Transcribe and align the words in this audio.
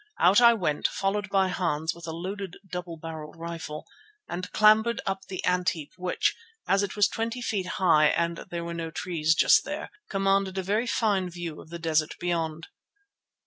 Out 0.19 0.41
I 0.41 0.55
went, 0.55 0.87
followed 0.87 1.29
by 1.29 1.49
Hans 1.49 1.93
with 1.93 2.07
a 2.07 2.11
loaded 2.11 2.57
double 2.67 2.97
barrelled 2.97 3.35
rifle, 3.37 3.85
and 4.27 4.45
scrambled 4.45 4.99
up 5.05 5.25
the 5.27 5.45
ant 5.45 5.69
heap 5.69 5.91
which, 5.95 6.35
as 6.67 6.81
it 6.81 6.95
was 6.95 7.07
twenty 7.07 7.39
feet 7.39 7.67
high 7.77 8.07
and 8.07 8.37
there 8.49 8.63
were 8.65 8.73
no 8.73 8.89
trees 8.89 9.35
just 9.35 9.63
here, 9.63 9.91
commanded 10.09 10.57
a 10.57 10.63
very 10.63 10.87
fine 10.87 11.29
view 11.29 11.61
of 11.61 11.69
the 11.69 11.77
desert 11.77 12.15
beyond. 12.19 12.69